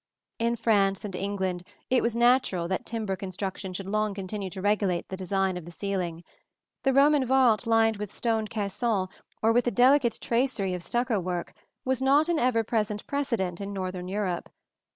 [0.39, 5.09] In France and England it was natural that timber construction should long continue to regulate
[5.09, 6.23] the design of the ceiling.
[6.81, 9.09] The Roman vault lined with stone caissons,
[9.43, 11.53] or with a delicate tracery of stucco work,
[11.85, 14.49] was not an ever present precedent in northern Europe.